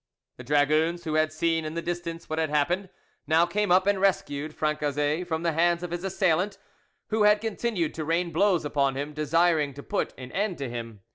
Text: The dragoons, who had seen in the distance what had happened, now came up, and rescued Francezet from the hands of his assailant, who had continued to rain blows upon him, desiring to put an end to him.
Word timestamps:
The 0.37 0.43
dragoons, 0.43 1.03
who 1.03 1.13
had 1.13 1.31
seen 1.31 1.63
in 1.63 1.75
the 1.75 1.79
distance 1.83 2.27
what 2.27 2.39
had 2.39 2.49
happened, 2.49 2.89
now 3.27 3.45
came 3.45 3.71
up, 3.71 3.85
and 3.85 4.01
rescued 4.01 4.51
Francezet 4.51 5.27
from 5.27 5.43
the 5.43 5.51
hands 5.51 5.83
of 5.83 5.91
his 5.91 6.03
assailant, 6.03 6.57
who 7.09 7.21
had 7.21 7.39
continued 7.39 7.93
to 7.93 8.03
rain 8.03 8.31
blows 8.31 8.65
upon 8.65 8.95
him, 8.95 9.13
desiring 9.13 9.75
to 9.75 9.83
put 9.83 10.15
an 10.17 10.31
end 10.31 10.57
to 10.57 10.67
him. 10.67 11.01